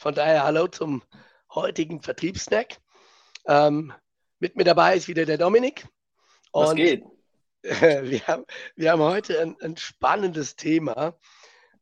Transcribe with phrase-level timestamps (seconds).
[0.00, 1.02] Von daher hallo zum
[1.52, 2.78] heutigen Vertriebssnack.
[3.48, 3.92] Ähm,
[4.38, 5.88] mit mir dabei ist wieder der Dominik.
[6.52, 7.04] Und Was geht?
[7.62, 8.44] wir, haben,
[8.76, 11.18] wir haben heute ein, ein, spannendes Thema,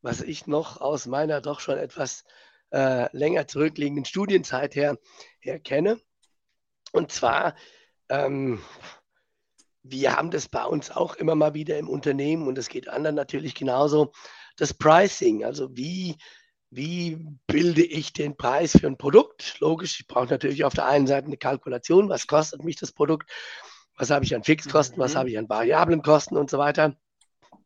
[0.00, 2.24] was ich noch aus meiner doch schon etwas
[2.73, 4.98] äh, länger zurückliegenden Studienzeit her,
[5.40, 6.01] her kenne.
[6.92, 7.54] Und zwar,
[8.09, 8.62] ähm,
[9.82, 13.14] wir haben das bei uns auch immer mal wieder im Unternehmen und es geht anderen
[13.14, 14.12] natürlich genauso,
[14.56, 15.45] das Pricing.
[15.45, 16.16] Also wie
[16.70, 19.56] wie bilde ich den Preis für ein Produkt?
[19.60, 23.30] Logisch, ich brauche natürlich auf der einen Seite eine Kalkulation, was kostet mich das Produkt,
[23.96, 25.02] was habe ich an Fixkosten, mhm.
[25.02, 26.96] was habe ich an variablen Kosten und so weiter.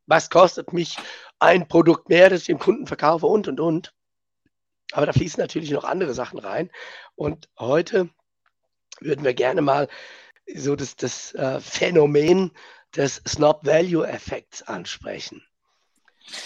[0.06, 0.96] Was kostet mich
[1.38, 3.94] ein Produkt mehr, das ich dem Kunden verkaufe und, und, und.
[4.92, 6.70] Aber da fließen natürlich noch andere Sachen rein.
[7.14, 8.10] Und heute
[9.00, 9.88] würden wir gerne mal
[10.52, 12.50] so das, das äh, Phänomen
[12.96, 15.42] des Snob-Value-Effekts ansprechen.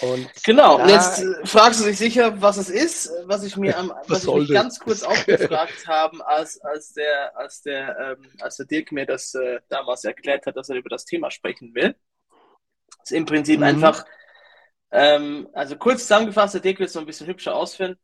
[0.01, 3.77] Und genau, und jetzt äh, fragst du dich sicher, was es ist, was ich mir
[3.77, 7.97] am, was, was ich mich ganz kurz auch gefragt habe, als, als, der, als, der,
[7.99, 11.29] ähm, als der Dirk mir das äh, damals erklärt hat, dass er über das Thema
[11.29, 11.95] sprechen will.
[12.99, 13.65] Das ist im Prinzip mhm.
[13.65, 14.05] einfach,
[14.91, 17.97] ähm, also kurz zusammengefasst, der Dirk wird es so ein bisschen hübscher ausführen.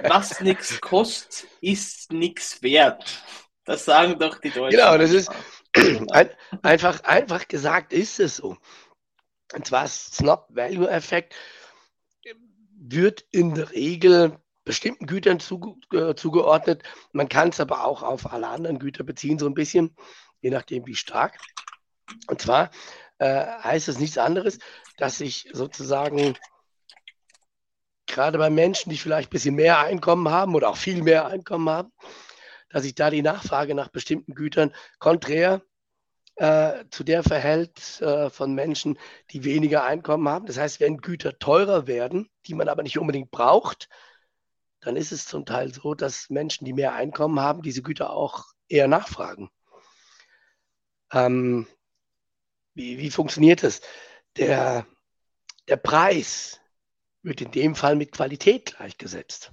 [0.00, 3.22] Was nichts kostet, ist nichts wert.
[3.64, 4.78] Das sagen doch die Deutschen.
[4.78, 5.30] Genau, das ist
[6.10, 6.30] ein,
[6.62, 8.56] einfach, einfach gesagt ist es so.
[9.54, 11.34] Und zwar Snob-Value-Effekt
[12.76, 16.82] wird in der Regel bestimmten Gütern zu, äh, zugeordnet.
[17.12, 19.94] Man kann es aber auch auf alle anderen Güter beziehen, so ein bisschen,
[20.40, 21.38] je nachdem wie stark.
[22.26, 22.70] Und zwar
[23.18, 24.58] äh, heißt es nichts anderes,
[24.96, 26.36] dass sich sozusagen
[28.06, 31.68] gerade bei Menschen, die vielleicht ein bisschen mehr Einkommen haben oder auch viel mehr Einkommen
[31.68, 31.92] haben,
[32.70, 35.62] dass sich da die Nachfrage nach bestimmten Gütern konträr
[36.36, 38.98] äh, zu der verhält äh, von Menschen,
[39.30, 40.46] die weniger Einkommen haben.
[40.46, 43.88] Das heißt, wenn Güter teurer werden, die man aber nicht unbedingt braucht,
[44.80, 48.46] dann ist es zum Teil so, dass Menschen, die mehr Einkommen haben, diese Güter auch
[48.68, 49.50] eher nachfragen.
[51.12, 51.66] Ähm,
[52.74, 53.80] wie, wie funktioniert das?
[54.36, 54.86] Der,
[55.68, 56.60] der Preis
[57.22, 59.52] wird in dem Fall mit Qualität gleichgesetzt.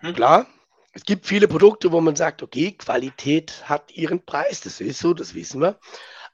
[0.00, 0.14] Hm.
[0.14, 0.46] Klar,
[0.92, 5.14] es gibt viele Produkte, wo man sagt, okay, Qualität hat ihren Preis, das ist so,
[5.14, 5.78] das wissen wir.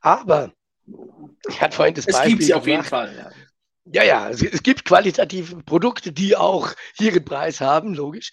[0.01, 0.53] Aber
[1.49, 2.33] ich hatte vorhin das es Beispiel.
[2.33, 3.31] Es gibt sie auf jeden Fall, ja.
[3.91, 8.33] Ja, ja, es, es, gibt qualitative Produkte, die auch ihren Preis haben, logisch.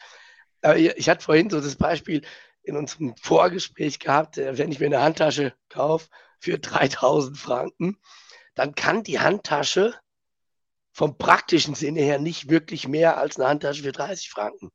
[0.62, 2.24] Aber ich hatte vorhin so das Beispiel
[2.63, 6.09] in unserem Vorgespräch gehabt, äh, wenn ich mir eine Handtasche kaufe
[6.40, 7.97] für 3000 Franken,
[8.53, 9.96] dann kann die Handtasche
[10.92, 14.72] vom praktischen Sinne her nicht wirklich mehr als eine Handtasche für 30 Franken.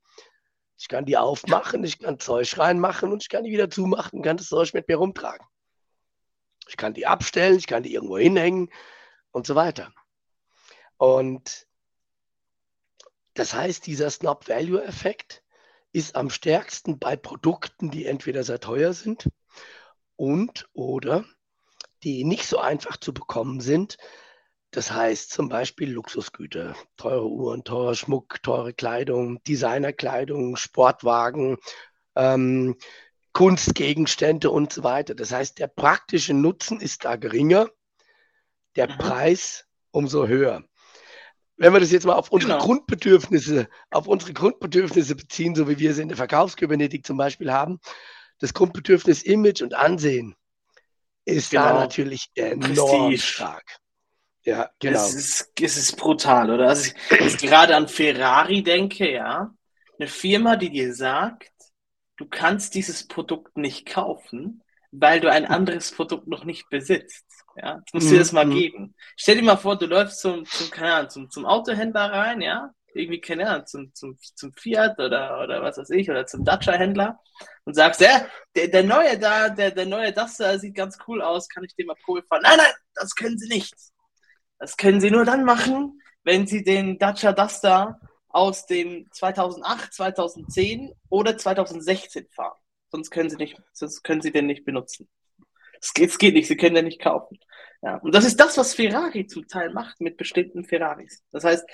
[0.81, 4.25] Ich kann die aufmachen, ich kann Zeug reinmachen und ich kann die wieder zumachen und
[4.25, 5.47] kann das Zeug mit mir rumtragen.
[6.69, 8.71] Ich kann die abstellen, ich kann die irgendwo hinhängen
[9.31, 9.93] und so weiter.
[10.97, 11.67] Und
[13.35, 15.45] das heißt, dieser Snob-Value-Effekt
[15.93, 19.29] ist am stärksten bei Produkten, die entweder sehr teuer sind
[20.17, 21.27] und oder
[22.05, 23.99] die nicht so einfach zu bekommen sind,
[24.71, 31.59] das heißt zum Beispiel Luxusgüter, teure Uhren, teurer Schmuck, teure Kleidung, Designerkleidung, Sportwagen,
[32.15, 32.77] ähm,
[33.33, 35.15] Kunstgegenstände und so weiter.
[35.15, 37.69] Das heißt, der praktische Nutzen ist da geringer,
[38.77, 38.99] der mhm.
[38.99, 40.65] Preis umso höher.
[41.57, 42.65] Wenn wir das jetzt mal auf unsere genau.
[42.65, 47.81] Grundbedürfnisse, auf unsere Grundbedürfnisse beziehen, so wie wir sie in der Verkaufskybernetik zum Beispiel haben,
[48.39, 50.35] das Grundbedürfnis Image und Ansehen
[51.27, 51.65] ist genau.
[51.65, 53.19] da natürlich enorm Prestige.
[53.19, 53.80] stark.
[54.45, 55.05] Ja, genau.
[55.05, 56.69] Es ist, es ist brutal, oder?
[56.69, 59.55] Also ich jetzt gerade an Ferrari denke, ja.
[59.99, 61.53] Eine Firma, die dir sagt,
[62.17, 64.63] du kannst dieses Produkt nicht kaufen,
[64.93, 67.27] weil du ein anderes Produkt noch nicht besitzt.
[67.57, 68.11] Ja, das muss mhm.
[68.11, 68.55] dir das mal mhm.
[68.55, 68.95] geben.
[69.17, 72.73] Stell dir mal vor, du läufst zum, zum, keine Ahnung, zum, zum Autohändler rein, ja,
[72.95, 77.19] irgendwie, keine Ahnung, zum, zum, zum Fiat oder, oder was weiß ich, oder zum Dacia-Händler
[77.65, 78.27] und sagst, ja,
[78.57, 81.75] der, der neue da, der, der neue das da sieht ganz cool aus, kann ich
[81.75, 82.43] dir mal Probe fahren?
[82.43, 83.75] Nein, nein, das können sie nicht.
[84.61, 87.99] Das können sie nur dann machen, wenn sie den Dacia Duster
[88.29, 92.59] aus dem 2008, 2010 oder 2016 fahren.
[92.91, 95.09] Sonst können sie nicht, sonst können sie den nicht benutzen.
[95.81, 97.39] Es geht, geht nicht, sie können den nicht kaufen.
[97.83, 101.25] Ja, und das ist das, was Ferrari zum Teil macht mit bestimmten Ferraris.
[101.33, 101.67] Das heißt,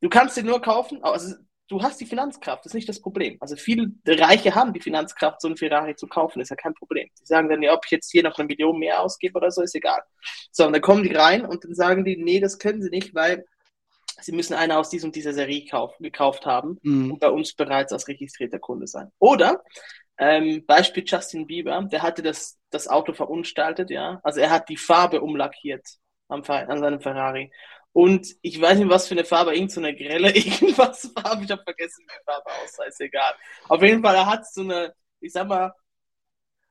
[0.00, 1.36] du kannst den nur kaufen, also
[1.68, 3.36] du hast die Finanzkraft, das ist nicht das Problem.
[3.40, 7.08] Also viele Reiche haben die Finanzkraft, so einen Ferrari zu kaufen, ist ja kein Problem.
[7.20, 9.62] Die sagen dann, ja, ob ich jetzt hier noch eine Million mehr ausgebe oder so,
[9.62, 10.00] ist egal.
[10.52, 13.14] So, und dann kommen die rein und dann sagen die, nee, das können sie nicht,
[13.14, 13.44] weil
[14.20, 17.12] sie müssen eine aus dieser und dieser Serie kauf, gekauft haben mhm.
[17.12, 19.10] und bei uns bereits als registrierter Kunde sein.
[19.18, 19.62] Oder
[20.18, 24.20] ähm, Beispiel Justin Bieber, der hatte das, das Auto verunstaltet, ja.
[24.22, 25.86] Also er hat die Farbe umlackiert
[26.28, 27.50] am, an seinem Ferrari.
[27.96, 31.50] Und ich weiß nicht, was für eine Farbe, irgend so eine grelle, irgendwas Farbe, ich
[31.50, 33.32] habe vergessen, wie die Farbe aussah, ist egal.
[33.70, 35.72] Auf jeden Fall, er hat so eine, ich sag mal,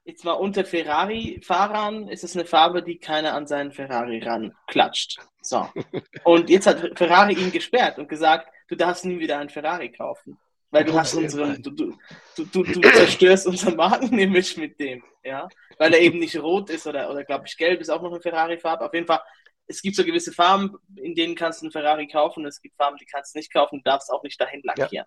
[0.04, 5.18] jetzt mal unter Ferrari-Fahrern ist es eine Farbe, die keiner an seinen Ferrari ranklatscht.
[5.42, 5.68] So.
[6.26, 10.38] Und jetzt hat Ferrari ihn gesperrt und gesagt, du darfst nie wieder einen Ferrari kaufen.
[10.70, 11.98] Weil du hast unseren, du, du,
[12.36, 15.48] du, du, zerstörst unser Markenimage mit dem, ja.
[15.80, 18.22] Weil er eben nicht rot ist oder, oder glaube ich, gelb ist auch noch eine
[18.22, 18.86] Ferrari-Farbe.
[18.86, 19.22] Auf jeden Fall
[19.68, 22.98] es gibt so gewisse Farben, in denen kannst du einen Ferrari kaufen, es gibt Farben,
[22.98, 24.92] die kannst du nicht kaufen, du darfst auch nicht dahin lackieren.
[24.92, 25.06] Ja.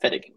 [0.00, 0.32] Fertig.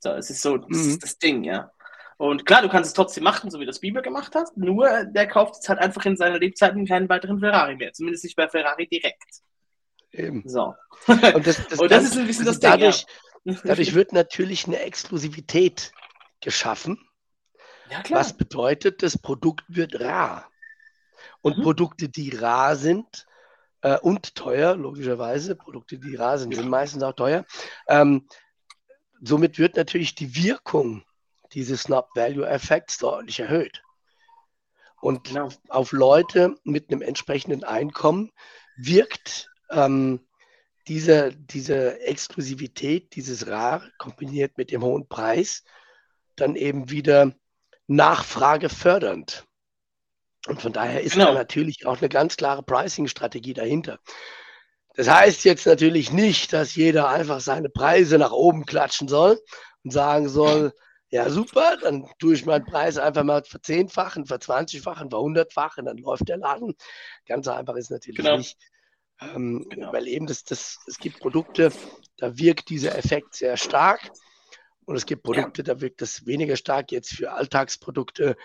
[0.00, 0.88] So, es ist so, das mhm.
[0.90, 1.70] ist das Ding, ja.
[2.16, 5.26] Und klar, du kannst es trotzdem machen, so wie das Bieber gemacht hat, nur der
[5.26, 7.94] kauft jetzt halt einfach in seiner Lebzeiten keinen weiteren Ferrari mehr.
[7.94, 9.40] Zumindest nicht bei Ferrari direkt.
[10.12, 10.42] Eben.
[10.46, 10.74] So.
[11.06, 12.70] Und das, das, Und das ist ein bisschen das Ding.
[12.70, 13.06] Dadurch,
[13.44, 13.54] ja.
[13.64, 15.92] dadurch wird natürlich eine Exklusivität
[16.42, 16.98] geschaffen.
[17.90, 18.20] Ja, klar.
[18.20, 20.49] Was bedeutet, das Produkt wird rar.
[21.42, 21.62] Und mhm.
[21.62, 23.26] Produkte, die rar sind
[23.82, 27.44] äh, und teuer, logischerweise, Produkte, die rar sind, sind meistens auch teuer.
[27.88, 28.26] Ähm,
[29.20, 31.04] somit wird natürlich die Wirkung
[31.52, 33.82] dieses Snap-Value-Effekts deutlich erhöht.
[35.00, 35.48] Und genau.
[35.68, 38.30] auf Leute mit einem entsprechenden Einkommen
[38.76, 40.20] wirkt ähm,
[40.88, 45.64] diese, diese Exklusivität, dieses Rar kombiniert mit dem hohen Preis
[46.36, 47.32] dann eben wieder
[47.86, 49.46] nachfragefördernd.
[50.46, 51.26] Und von daher ist genau.
[51.26, 53.98] da natürlich auch eine ganz klare Pricing-Strategie dahinter.
[54.94, 59.40] Das heißt jetzt natürlich nicht, dass jeder einfach seine Preise nach oben klatschen soll
[59.84, 60.72] und sagen soll,
[61.10, 66.38] ja super, dann tue ich meinen Preis einfach mal verzehnfachen, verzwanzigfachen, verhundertfachen, dann läuft der
[66.38, 66.74] Laden.
[67.26, 68.36] Ganz einfach ist natürlich genau.
[68.36, 68.56] nicht.
[69.20, 69.92] Ähm, genau.
[69.92, 71.72] Weil eben das, das, es gibt Produkte,
[72.16, 74.10] da wirkt dieser Effekt sehr stark.
[74.86, 75.74] Und es gibt Produkte, ja.
[75.74, 76.90] da wirkt das weniger stark.
[76.90, 78.36] Jetzt für Alltagsprodukte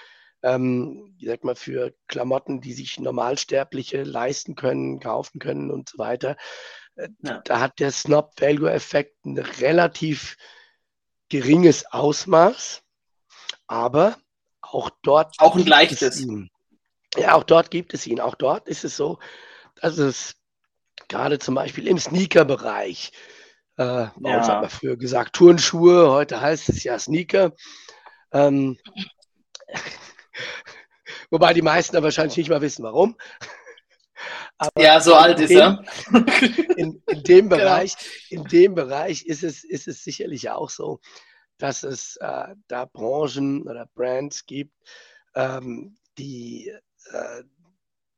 [0.46, 5.98] ähm, ich sag mal, für Klamotten, die sich Normalsterbliche leisten können, kaufen können und so
[5.98, 6.38] weiter.
[6.96, 7.42] Äh, ja.
[7.44, 10.38] Da hat der Snob-Value-Effekt ein relativ
[11.30, 12.84] geringes Ausmaß,
[13.66, 14.18] aber
[14.62, 15.36] auch dort.
[15.40, 16.26] Auch ein leichtes.
[17.18, 18.20] Ja, auch dort gibt es ihn.
[18.20, 19.20] Auch dort ist es so,
[19.76, 20.36] dass es
[21.08, 23.12] gerade zum Beispiel im Sneaker-Bereich,
[23.78, 24.38] äh, bei ja.
[24.38, 27.54] uns hat man früher gesagt Turnschuhe, heute heißt es ja Sneaker.
[28.32, 28.78] Ähm,
[31.36, 33.18] Wobei die meisten da wahrscheinlich nicht mal wissen, warum.
[34.58, 35.84] Aber ja, so alt ist er.
[36.78, 37.58] In, in, dem genau.
[37.58, 37.98] Bereich,
[38.30, 38.44] genau.
[38.44, 41.02] in dem Bereich ist es, ist es sicherlich auch so,
[41.58, 44.72] dass es äh, da Branchen oder Brands gibt,
[45.36, 46.72] ähm, die,
[47.12, 47.44] äh,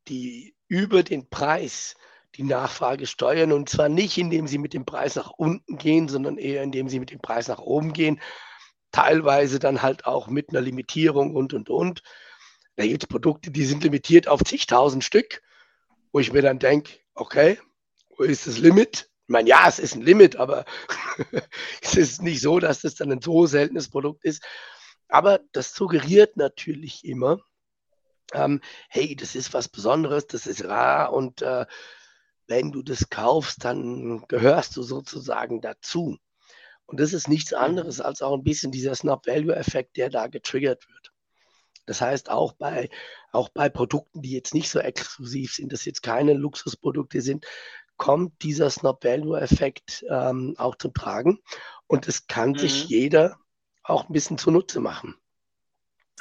[0.07, 1.95] die über den Preis
[2.35, 6.37] die Nachfrage steuern und zwar nicht, indem sie mit dem Preis nach unten gehen, sondern
[6.37, 8.21] eher indem sie mit dem Preis nach oben gehen
[8.91, 12.03] teilweise dann halt auch mit einer Limitierung und, und, und.
[12.77, 15.41] Da gibt es Produkte, die sind limitiert auf zigtausend Stück,
[16.11, 17.59] wo ich mir dann denke, okay,
[18.15, 19.09] wo ist das Limit?
[19.23, 20.63] Ich meine, ja, es ist ein Limit, aber
[21.81, 24.43] es ist nicht so, dass das dann ein so seltenes Produkt ist.
[25.09, 27.39] Aber das suggeriert natürlich immer,
[28.33, 31.65] ähm, hey, das ist was Besonderes, das ist rar und äh,
[32.45, 36.17] wenn du das kaufst, dann gehörst du sozusagen dazu.
[36.85, 41.11] Und das ist nichts anderes als auch ein bisschen dieser Snap-Value-Effekt, der da getriggert wird.
[41.87, 42.89] Das heißt, auch bei,
[43.31, 47.45] auch bei Produkten, die jetzt nicht so exklusiv sind, dass jetzt keine Luxusprodukte sind,
[47.95, 51.39] kommt dieser Snap-Value-Effekt ähm, auch zum Tragen.
[51.87, 52.57] Und es kann mhm.
[52.59, 53.37] sich jeder
[53.83, 55.15] auch ein bisschen zunutze machen.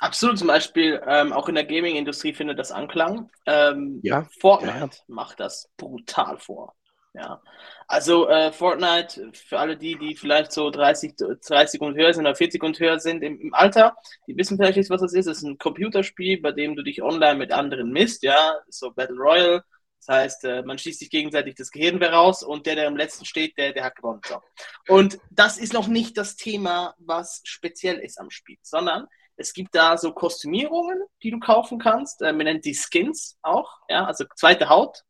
[0.00, 3.30] Absolut, zum Beispiel ähm, auch in der Gaming-Industrie findet das Anklang.
[3.46, 5.04] Ähm, ja, Fortnite ja.
[5.08, 6.74] macht das brutal vor.
[7.16, 7.40] Ja.
[7.88, 12.34] Also äh, Fortnite, für alle die, die vielleicht so 30, 30 und höher sind oder
[12.34, 13.96] 40 und höher sind im, im Alter,
[14.26, 15.26] die wissen vielleicht nicht, was das ist.
[15.26, 19.16] Es ist ein Computerspiel, bei dem du dich online mit anderen misst, ja, so Battle
[19.16, 19.64] Royale.
[20.04, 23.24] Das heißt, äh, man schießt sich gegenseitig das Gehirn raus und der, der am letzten
[23.24, 24.20] steht, der, der hat gewonnen.
[24.26, 24.42] So.
[24.88, 29.06] Und das ist noch nicht das Thema, was speziell ist am Spiel, sondern
[29.36, 32.20] es gibt da so Kostümierungen, die du kaufen kannst.
[32.20, 35.02] Äh, man nennt die Skins auch, ja, also zweite Haut,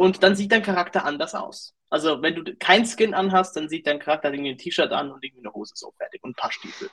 [0.00, 1.74] und dann sieht dein Charakter anders aus.
[1.90, 5.22] Also wenn du kein Skin anhast, dann sieht dein Charakter irgendwie ein T-Shirt an und
[5.24, 6.88] irgendwie eine Hose so fertig und ein paar Stiefel.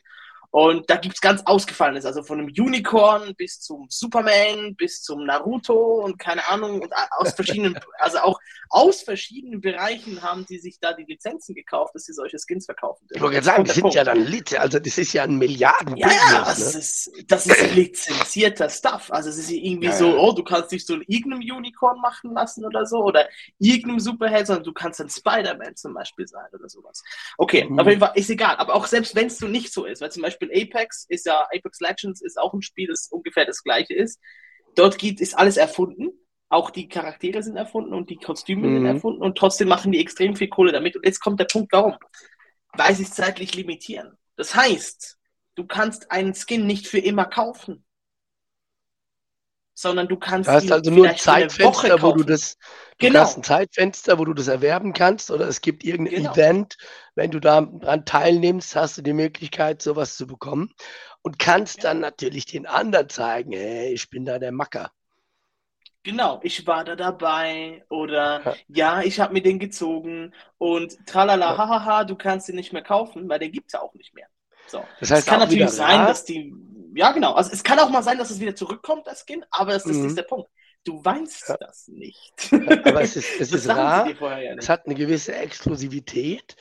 [0.60, 5.24] Und da gibt es ganz Ausgefallenes, also von einem Unicorn bis zum Superman, bis zum
[5.24, 10.80] Naruto und keine Ahnung, und aus verschiedenen, also auch aus verschiedenen Bereichen haben sie sich
[10.80, 13.06] da die Lizenzen gekauft, dass sie solche Skins verkaufen.
[13.12, 15.96] Ich wollte gerade sagen, das sind ja dann Lite, also das ist ja ein Milliarden.
[15.96, 16.80] Ja, ja, das, ne?
[16.80, 19.12] ist, das ist lizenzierter Stuff.
[19.12, 20.18] Also es ist irgendwie ja, so, ja.
[20.18, 24.48] oh, du kannst dich so in irgendeinem Unicorn machen lassen oder so, oder irgendeinem Superheld,
[24.48, 27.04] sondern du kannst dann Spider-Man zum Beispiel sein oder sowas.
[27.38, 27.80] Okay, mhm.
[27.80, 30.12] auf jeden Fall ist egal, aber auch selbst wenn es so nicht so ist, weil
[30.12, 33.64] zum Beispiel Beispiel Apex ist ja, Apex Legends ist auch ein Spiel, das ungefähr das
[33.64, 34.20] gleiche ist.
[34.76, 36.10] Dort geht, ist alles erfunden.
[36.50, 38.76] Auch die Charaktere sind erfunden und die Kostüme mhm.
[38.76, 40.96] sind erfunden und trotzdem machen die extrem viel Kohle damit.
[40.96, 41.96] Und jetzt kommt der Punkt, warum?
[42.74, 44.18] Weil sie es zeitlich limitieren.
[44.38, 45.18] Das heißt,
[45.56, 47.84] du kannst einen Skin nicht für immer kaufen
[49.78, 50.50] sondern du kannst.
[50.50, 52.58] Du hast also nur ein Zeitfenster, wo du das.
[52.98, 53.20] Du genau.
[53.20, 56.32] hast ein Zeitfenster, wo du das erwerben kannst, oder es gibt irgendein genau.
[56.34, 56.78] Event,
[57.14, 60.74] wenn du daran teilnimmst, hast du die Möglichkeit, sowas zu bekommen
[61.22, 61.90] und kannst ja.
[61.90, 64.92] dann natürlich den anderen zeigen, hey, ich bin da der Macker.
[66.02, 71.52] Genau, ich war da dabei oder ja, ja ich habe mir den gezogen und tralala,
[71.52, 71.58] ja.
[71.58, 74.28] hahaha, du kannst den nicht mehr kaufen, weil den gibt es ja auch nicht mehr.
[74.68, 74.84] So.
[75.00, 76.54] Das heißt, es kann natürlich sein, dass die
[76.98, 77.34] ja, genau.
[77.34, 79.98] Also es kann auch mal sein, dass es wieder zurückkommt, das Skin, aber das ist
[79.98, 80.06] mhm.
[80.06, 80.50] nicht der Punkt.
[80.84, 81.58] Du weißt ja.
[81.58, 82.52] das nicht.
[82.52, 84.10] aber es ist, es ist rar.
[84.10, 86.56] Ja es hat eine gewisse Exklusivität.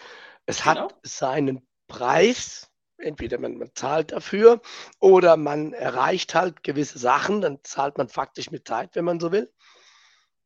[0.44, 0.88] Es genau.
[0.88, 2.70] hat seinen Preis.
[2.98, 4.62] Entweder man, man, zahlt dafür
[5.00, 7.40] oder man erreicht halt gewisse Sachen.
[7.40, 9.50] Dann zahlt man faktisch mit Zeit, wenn man so will,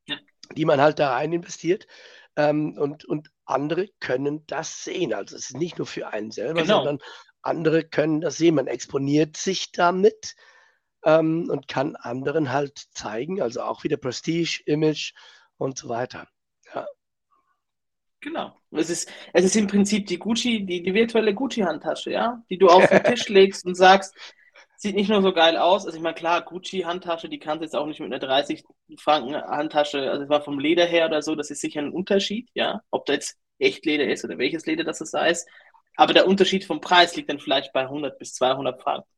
[0.07, 0.17] ja.
[0.57, 1.87] die man halt da rein investiert.
[2.37, 5.15] Ähm, und, und andere können das sehen.
[5.15, 6.85] Also es ist nicht nur für einen selber, genau.
[6.85, 6.99] sondern
[7.43, 8.55] andere können das sehen.
[8.55, 10.35] Man exponiert sich damit
[11.05, 15.13] ähm, und kann anderen halt zeigen, also auch wieder Prestige, Image
[15.57, 16.29] und so weiter.
[16.75, 16.87] Ja.
[18.21, 18.57] Genau.
[18.73, 22.69] Es ist, es ist im Prinzip die Gucci, die, die virtuelle Gucci-Handtasche, ja, die du
[22.69, 24.15] auf den Tisch legst und sagst,
[24.77, 25.85] sieht nicht nur so geil aus.
[25.85, 28.65] Also ich meine, klar, Gucci-Handtasche, die kannst du jetzt auch nicht mit einer 30
[28.99, 32.49] Franken Handtasche, also es war vom Leder her oder so, das ist sicher ein Unterschied,
[32.55, 35.47] ja, ob da jetzt Echtleder ist oder welches Leder das da ist.
[35.97, 39.09] Aber der Unterschied vom Preis liegt dann vielleicht bei 100 bis 200 Franken.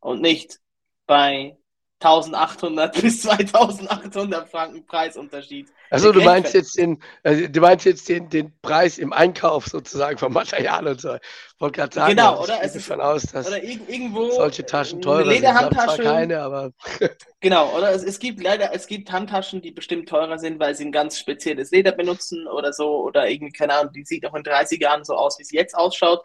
[0.00, 0.60] Und nicht
[1.06, 1.57] bei
[2.00, 5.68] 1800 bis 2800 Franken Preisunterschied.
[5.90, 10.18] Also du meinst jetzt den, also du meinst jetzt den, den Preis im Einkauf sozusagen
[10.18, 11.14] vom Material und so.
[11.14, 12.58] Ich wollte gerade sagen, genau, oder?
[12.62, 15.34] Es ist aus, dass oder irgendwo solche Taschen teurer sind.
[15.34, 16.72] Lederhandtaschen, keine, aber
[17.40, 17.92] genau, oder?
[17.92, 21.18] Es, es gibt leider, es gibt Handtaschen, die bestimmt teurer sind, weil sie ein ganz
[21.18, 25.04] spezielles Leder benutzen oder so oder irgendwie keine Ahnung, die sieht auch in 30 Jahren
[25.04, 26.22] so aus, wie sie jetzt ausschaut.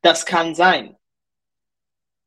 [0.00, 0.96] Das kann sein.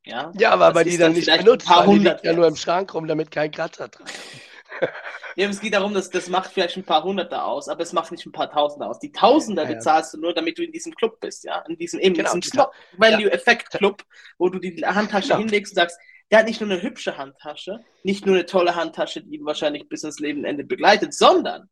[0.06, 2.94] Ja, ja aber weil die dann nicht benutzt, weil die liegt ja nur im Schrank
[2.94, 4.08] rum, damit kein Kratzer dran
[5.38, 8.10] Ja, es geht darum, dass das macht vielleicht ein paar Hunderte aus, aber es macht
[8.10, 9.00] nicht ein paar Tausende aus.
[9.00, 9.76] Die Tausender ja, ja.
[9.76, 12.42] bezahlst du nur, damit du in diesem Club bist, ja, in diesem eben genau, diesem
[12.42, 14.02] Stop Value Effect Club,
[14.38, 15.40] wo du die Handtasche genau.
[15.40, 16.00] hinlegst und sagst,
[16.32, 19.90] der hat nicht nur eine hübsche Handtasche, nicht nur eine tolle Handtasche, die ihn wahrscheinlich
[19.90, 21.70] bis ins Lebenende begleitet, sondern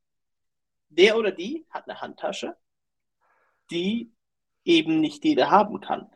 [0.89, 2.55] der oder die hat eine Handtasche,
[3.71, 4.11] die
[4.65, 6.11] eben nicht jeder haben kann.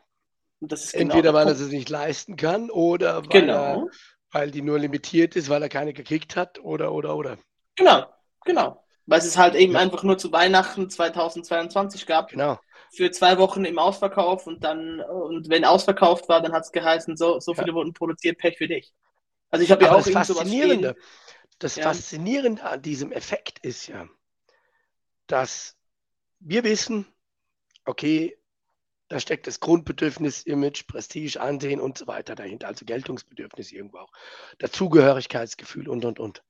[0.60, 3.84] Genau Entweder weil er es nicht leisten kann oder weil, genau.
[3.84, 3.86] er,
[4.32, 7.38] weil die nur limitiert ist, weil er keine gekriegt hat oder, oder, oder.
[7.76, 8.06] Genau,
[8.44, 8.84] genau.
[9.06, 9.78] Weil es halt eben ja.
[9.78, 12.30] einfach nur zu Weihnachten 2022 gab.
[12.30, 12.58] Genau.
[12.90, 17.16] Für zwei Wochen im Ausverkauf und dann, und wenn ausverkauft war, dann hat es geheißen,
[17.16, 17.74] so, so viele ja.
[17.74, 18.92] wurden produziert, Pech für dich.
[19.50, 20.96] Also ich habe ja auch das Faszinierende,
[21.58, 21.84] das ja.
[21.84, 24.08] Faszinierende an diesem Effekt ist ja,
[25.26, 25.76] dass
[26.40, 27.06] wir wissen,
[27.84, 28.37] okay,
[29.08, 34.12] da steckt das Grundbedürfnis, Image, Prestige, Ansehen und so weiter dahinter, also Geltungsbedürfnis irgendwo auch,
[34.58, 36.44] Dazugehörigkeitsgefühl und, und, und.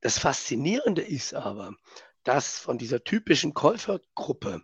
[0.00, 1.74] Das Faszinierende ist aber,
[2.24, 4.62] dass von dieser typischen Käufergruppe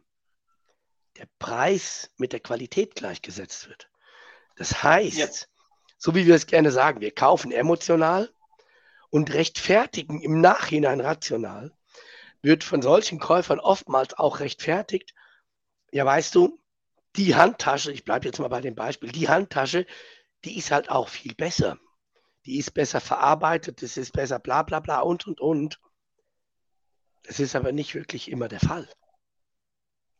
[1.17, 3.91] der Preis mit der Qualität gleichgesetzt wird.
[4.57, 5.29] Das heißt, ja.
[5.99, 8.33] so wie wir es gerne sagen, wir kaufen emotional
[9.11, 11.73] und rechtfertigen im Nachhinein rational,
[12.43, 15.15] wird von solchen Käufern oftmals auch rechtfertigt,
[15.93, 16.61] ja weißt du,
[17.16, 19.87] die Handtasche, ich bleibe jetzt mal bei dem Beispiel, die Handtasche,
[20.44, 21.78] die ist halt auch viel besser.
[22.47, 25.80] Die ist besser verarbeitet, das ist besser bla bla bla und und und.
[27.23, 28.88] Das ist aber nicht wirklich immer der Fall.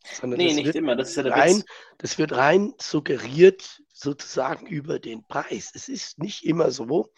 [0.05, 1.67] Sondern nee, nicht immer, das ist ja der rein, Witz.
[1.99, 5.73] Das wird rein suggeriert sozusagen über den Preis.
[5.75, 7.13] Es ist nicht immer so,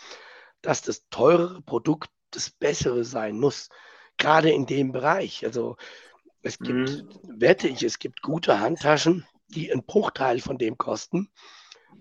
[0.62, 3.68] dass das teurere Produkt das bessere sein muss.
[4.16, 5.44] Gerade in dem Bereich.
[5.44, 5.76] Also
[6.42, 7.08] es gibt, mhm.
[7.40, 11.30] wette ich, es gibt gute Handtaschen, die einen Bruchteil von dem kosten,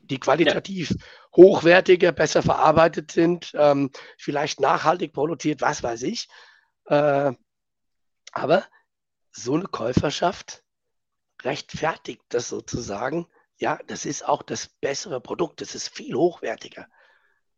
[0.04, 0.98] die qualitativ ja.
[1.36, 6.28] hochwertiger, besser verarbeitet sind, ähm, vielleicht nachhaltig produziert, was weiß ich.
[6.86, 7.34] Äh,
[8.32, 8.66] aber
[9.32, 10.64] so eine Käuferschaft
[11.44, 16.88] rechtfertigt das sozusagen, ja, das ist auch das bessere Produkt, das ist viel hochwertiger.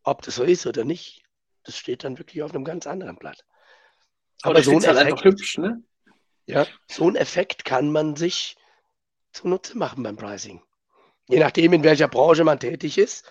[0.04, 1.24] Ob das so ist oder nicht,
[1.64, 3.46] das steht dann wirklich auf einem ganz anderen Blatt.
[4.42, 5.84] Aber, Aber so ein halt Effekt, hübsch, ne?
[6.46, 8.56] Ja, so einen Effekt kann man sich
[9.38, 10.62] zunutze machen beim Pricing.
[11.28, 13.26] Je nachdem, in welcher Branche man tätig ist,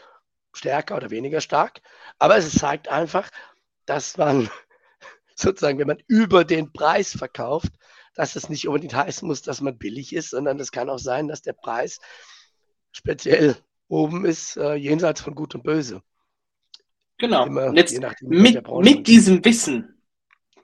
[0.52, 1.80] stärker oder weniger stark.
[2.18, 3.30] Aber es zeigt einfach,
[3.86, 4.48] dass man
[5.34, 7.72] sozusagen, wenn man über den Preis verkauft,
[8.14, 11.28] dass es nicht unbedingt heißen muss, dass man billig ist, sondern es kann auch sein,
[11.28, 12.00] dass der Preis
[12.92, 13.56] speziell
[13.88, 16.02] oben ist, äh, jenseits von Gut und Böse.
[17.18, 17.46] Genau.
[17.46, 19.95] Immer, jetzt mit, mit diesem Wissen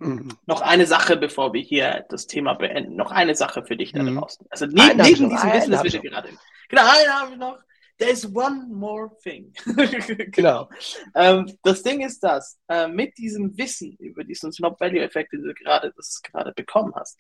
[0.02, 0.38] mhm.
[0.47, 2.97] noch eine Sache, bevor wir hier das Thema beenden.
[2.97, 4.16] Noch eine Sache für dich da mhm.
[4.18, 4.47] draußen.
[4.50, 6.28] Also ne neben diesem Wissen, das wir gerade.
[6.68, 7.59] Genau, eine habe ich noch.
[7.99, 9.52] There's one more thing.
[10.32, 10.68] genau.
[11.14, 15.92] Ähm, das Ding ist das, äh, mit diesem Wissen über diesen Snob-Value-Effekt, den du gerade,
[15.94, 17.18] das gerade bekommen hast,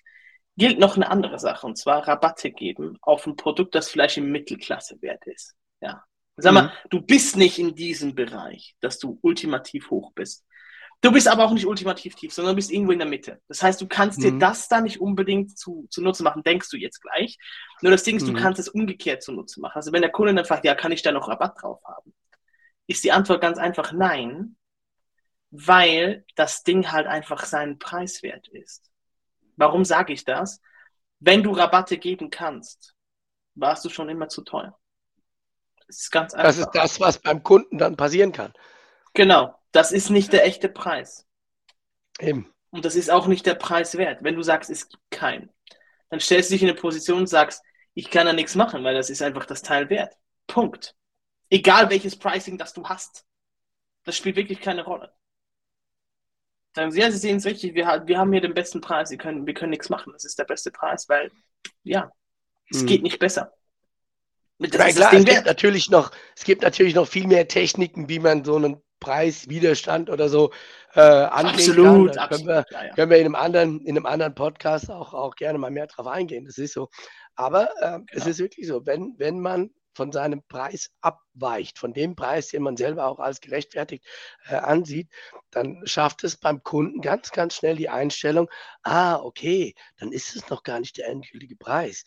[0.56, 4.32] gilt noch eine andere Sache, und zwar Rabatte geben auf ein Produkt, das vielleicht im
[4.32, 5.54] Mittelklasse wert ist.
[5.80, 6.04] Ja.
[6.36, 6.70] Sag mal, mhm.
[6.90, 10.44] du bist nicht in diesem Bereich, dass du ultimativ hoch bist.
[11.02, 13.40] Du bist aber auch nicht ultimativ tief, sondern du bist irgendwo in der Mitte.
[13.48, 14.22] Das heißt, du kannst mhm.
[14.22, 17.38] dir das da nicht unbedingt zu, zu Nutze machen, denkst du jetzt gleich.
[17.82, 18.34] Nur das Ding ist, mhm.
[18.34, 19.76] du kannst es umgekehrt zu Nutze machen.
[19.76, 22.14] Also wenn der Kunde dann fragt, ja, kann ich da noch Rabatt drauf haben?
[22.86, 24.56] Ist die Antwort ganz einfach nein,
[25.50, 28.88] weil das Ding halt einfach seinen Preis wert ist.
[29.56, 30.60] Warum sage ich das?
[31.18, 32.94] Wenn du Rabatte geben kannst,
[33.56, 34.78] warst du schon immer zu teuer.
[35.88, 36.46] Das ist ganz einfach.
[36.46, 38.52] Das ist das, was beim Kunden dann passieren kann.
[39.14, 39.54] Genau.
[39.72, 41.26] Das ist nicht der echte Preis.
[42.20, 42.52] Eben.
[42.70, 44.22] Und das ist auch nicht der Preis wert.
[44.22, 45.50] Wenn du sagst, es gibt keinen,
[46.10, 47.62] dann stellst du dich in eine Position und sagst,
[47.94, 50.14] ich kann da nichts machen, weil das ist einfach das Teil wert.
[50.46, 50.94] Punkt.
[51.50, 53.26] Egal welches Pricing das du hast.
[54.04, 55.12] Das spielt wirklich keine Rolle.
[56.74, 59.18] Sagen sie, ja, sie sehen es richtig, wir, wir haben hier den besten Preis, wir
[59.18, 61.30] können, wir können nichts machen, das ist der beste Preis, weil,
[61.82, 62.10] ja,
[62.70, 62.86] es hm.
[62.86, 63.52] geht nicht besser.
[64.58, 68.20] Das ja, klar, es gibt, natürlich noch, es gibt natürlich noch viel mehr Techniken, wie
[68.20, 70.52] man so einen Preiswiderstand oder so
[70.94, 72.16] äh, angehen absolut, kann.
[72.16, 72.94] Da können, wir, ja, ja.
[72.94, 76.06] können wir in einem anderen, in einem anderen Podcast auch, auch gerne mal mehr drauf
[76.06, 76.44] eingehen.
[76.44, 76.88] Das ist so.
[77.34, 78.04] Aber äh, genau.
[78.12, 82.62] es ist wirklich so, wenn, wenn man von seinem Preis abweicht, von dem Preis, den
[82.62, 84.06] man selber auch als gerechtfertigt
[84.46, 85.10] äh, ansieht,
[85.50, 88.48] dann schafft es beim Kunden ganz, ganz schnell die Einstellung,
[88.84, 92.04] ah, okay, dann ist es noch gar nicht der endgültige Preis.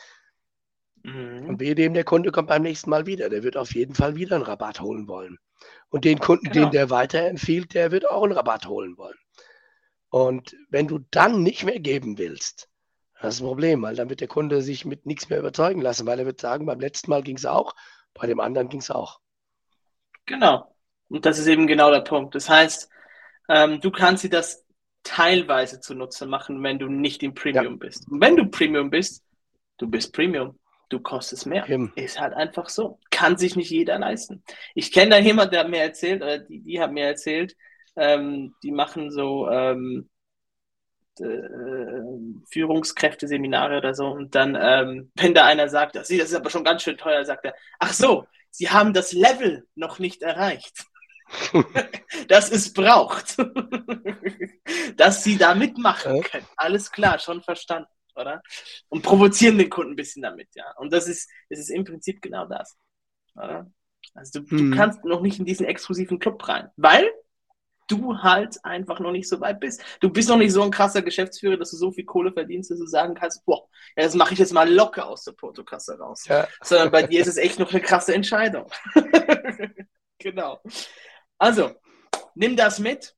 [1.04, 1.50] Mhm.
[1.50, 3.30] Und wehe dem, der Kunde kommt beim nächsten Mal wieder.
[3.30, 5.38] Der wird auf jeden Fall wieder einen Rabatt holen wollen.
[5.90, 6.66] Und den Kunden, genau.
[6.66, 9.18] den der weiterempfiehlt, der wird auch einen Rabatt holen wollen.
[10.10, 12.70] Und wenn du dann nicht mehr geben willst,
[13.22, 16.06] das ist ein Problem, weil dann wird der Kunde sich mit nichts mehr überzeugen lassen,
[16.06, 17.76] weil er wird sagen, beim letzten Mal ging es auch,
[18.14, 19.20] bei dem anderen ging es auch.
[20.26, 20.76] Genau.
[21.10, 22.36] Und das ist eben genau der Punkt.
[22.36, 22.90] Das heißt,
[23.50, 24.66] ähm, du kannst dir das
[25.04, 27.80] teilweise zunutze machen, wenn du nicht im Premium ja.
[27.80, 28.10] bist.
[28.10, 29.24] Und wenn du Premium bist,
[29.78, 30.60] du bist Premium.
[30.90, 31.68] Du kostest mehr.
[31.68, 31.92] Eben.
[31.96, 33.00] Ist halt einfach so.
[33.10, 34.44] Kann sich nicht jeder leisten.
[34.74, 37.56] Ich kenne da jemand, der hat mir erzählt, oder die, die hat mir erzählt,
[37.96, 40.10] ähm, die machen so ähm,
[41.20, 41.26] äh,
[42.50, 44.08] Führungskräfteseminare oder so.
[44.08, 47.46] Und dann, ähm, wenn da einer sagt, das ist aber schon ganz schön teuer, sagt
[47.46, 48.26] er, ach so,
[48.58, 50.86] Sie haben das Level noch nicht erreicht.
[52.30, 53.36] das es braucht,
[54.96, 56.46] dass sie da mitmachen können.
[56.56, 58.42] Alles klar, schon verstanden, oder?
[58.90, 60.72] Und provozieren den Kunden ein bisschen damit, ja.
[60.78, 62.78] Und das ist, das ist im Prinzip genau das.
[63.36, 63.72] Oder?
[64.14, 64.72] Also du, hm.
[64.72, 67.10] du kannst noch nicht in diesen exklusiven Club rein, weil
[67.88, 69.84] du halt einfach noch nicht so weit bist.
[70.00, 72.80] Du bist noch nicht so ein krasser Geschäftsführer, dass du so viel Kohle verdienst, dass
[72.80, 76.26] du sagen kannst, boah, ja, das mache ich jetzt mal locker aus der Portokasse raus.
[76.28, 76.48] Ja.
[76.64, 78.72] Sondern bei dir ist es echt noch eine krasse Entscheidung.
[80.18, 80.62] genau.
[81.38, 81.72] Also,
[82.34, 83.16] nimm das mit,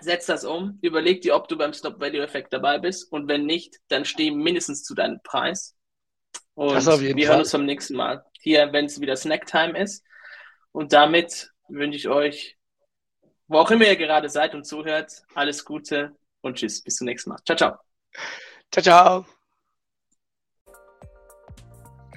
[0.00, 4.04] setz das um, überleg dir, ob du beim Stop-Value-Effekt dabei bist und wenn nicht, dann
[4.04, 5.76] steh mindestens zu deinem Preis.
[6.54, 7.26] Und wir Fall.
[7.28, 8.24] hören uns beim nächsten Mal.
[8.40, 10.04] Hier, wenn es wieder Snacktime ist.
[10.72, 12.58] Und damit wünsche ich euch
[13.50, 16.82] wo auch immer ihr gerade seid und zuhört, alles Gute und tschüss.
[16.82, 17.38] Bis zum nächsten Mal.
[17.44, 17.78] Ciao, ciao.
[18.70, 19.26] Ciao, ciao.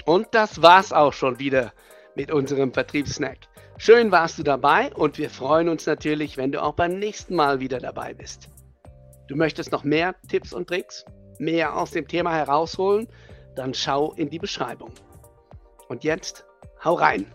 [0.06, 1.74] Und das war's auch schon wieder
[2.16, 3.48] mit unserem Vertriebssnack.
[3.78, 7.60] Schön warst du dabei und wir freuen uns natürlich, wenn du auch beim nächsten Mal
[7.60, 8.50] wieder dabei bist.
[9.28, 11.04] Du möchtest noch mehr Tipps und Tricks,
[11.40, 13.08] mehr aus dem Thema herausholen,
[13.56, 14.92] dann schau in die Beschreibung.
[15.90, 16.46] Und jetzt,
[16.84, 17.26] hau rein!